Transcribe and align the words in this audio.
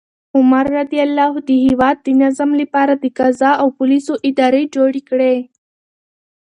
عمر 0.37 0.65
رض 0.75 0.91
د 1.47 1.49
هیواد 1.65 1.97
د 2.05 2.07
نظم 2.21 2.49
لپاره 2.61 2.93
د 2.97 3.05
قضا 3.17 3.51
او 3.61 3.67
پولیسو 3.79 4.13
ادارې 4.29 4.63
جوړې 4.75 5.01
کړې. 5.09 5.35